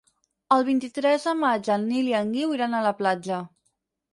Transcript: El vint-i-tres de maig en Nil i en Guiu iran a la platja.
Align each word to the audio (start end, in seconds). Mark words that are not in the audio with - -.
El 0.55 0.63
vint-i-tres 0.69 1.27
de 1.29 1.33
maig 1.43 1.69
en 1.75 1.85
Nil 1.91 2.09
i 2.09 2.15
en 2.23 2.33
Guiu 2.39 2.57
iran 2.59 2.77
a 2.79 2.83
la 2.89 2.95
platja. 3.03 3.45